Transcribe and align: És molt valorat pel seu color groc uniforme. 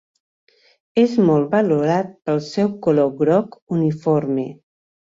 És 1.01 1.13
molt 1.27 1.51
valorat 1.53 2.11
pel 2.31 2.43
seu 2.49 2.75
color 2.89 3.17
groc 3.21 3.57
uniforme. 3.79 4.53